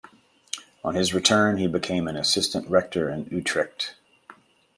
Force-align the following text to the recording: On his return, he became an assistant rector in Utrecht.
On 0.83 0.95
his 0.95 1.13
return, 1.13 1.57
he 1.57 1.67
became 1.67 2.07
an 2.07 2.17
assistant 2.17 2.67
rector 2.67 3.07
in 3.07 3.25
Utrecht. 3.25 3.97